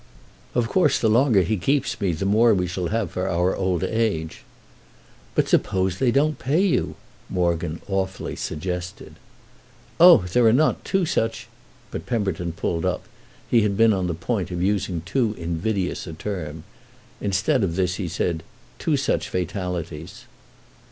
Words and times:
"Of 0.55 0.67
course 0.67 0.97
the 0.97 1.11
longer 1.11 1.43
he 1.43 1.57
keeps 1.57 2.01
me 2.01 2.11
the 2.11 2.25
more 2.25 2.55
we 2.55 2.65
shall 2.65 2.87
have 2.87 3.11
for 3.11 3.29
our 3.29 3.55
old 3.55 3.83
age." 3.83 4.41
"But 5.35 5.47
suppose 5.47 5.99
they 5.99 6.09
don't 6.09 6.39
pay 6.39 6.59
you!" 6.65 6.95
Morgan 7.29 7.79
awfully 7.87 8.35
suggested. 8.35 9.17
"Oh 9.99 10.25
there 10.33 10.45
are 10.47 10.53
not 10.53 10.83
two 10.83 11.05
such—!" 11.05 11.47
But 11.91 12.07
Pemberton 12.07 12.51
pulled 12.53 12.83
up; 12.83 13.05
he 13.47 13.61
had 13.61 13.77
been 13.77 13.93
on 13.93 14.07
the 14.07 14.15
point 14.15 14.49
of 14.49 14.63
using 14.63 15.01
too 15.01 15.35
invidious 15.37 16.07
a 16.07 16.13
term. 16.13 16.63
Instead 17.21 17.63
of 17.63 17.75
this 17.75 17.97
he 17.97 18.07
said 18.07 18.41
"Two 18.79 18.97
such 18.97 19.29
fatalities." 19.29 20.25